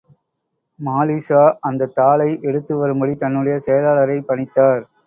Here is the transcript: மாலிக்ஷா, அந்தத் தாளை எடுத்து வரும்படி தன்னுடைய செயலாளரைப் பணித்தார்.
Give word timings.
மாலிக்ஷா, 0.79 1.41
அந்தத் 1.61 1.93
தாளை 1.93 2.39
எடுத்து 2.41 2.75
வரும்படி 2.77 3.15
தன்னுடைய 3.17 3.57
செயலாளரைப் 3.67 4.27
பணித்தார். 4.27 4.83